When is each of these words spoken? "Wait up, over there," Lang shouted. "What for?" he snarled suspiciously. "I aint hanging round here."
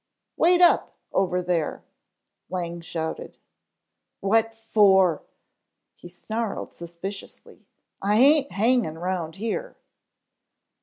"Wait 0.35 0.61
up, 0.61 0.93
over 1.13 1.43
there," 1.43 1.83
Lang 2.49 2.81
shouted. 2.81 3.37
"What 4.19 4.51
for?" 4.51 5.21
he 5.95 6.07
snarled 6.07 6.73
suspiciously. 6.73 7.67
"I 8.01 8.17
aint 8.17 8.51
hanging 8.51 8.97
round 8.97 9.35
here." 9.35 9.75